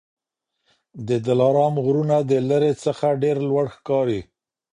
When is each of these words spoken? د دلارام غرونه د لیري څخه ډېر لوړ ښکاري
د 1.07 1.09
دلارام 1.27 1.75
غرونه 1.85 2.17
د 2.29 2.31
لیري 2.49 2.73
څخه 2.83 3.05
ډېر 3.23 3.37
لوړ 3.49 3.65
ښکاري 3.75 4.21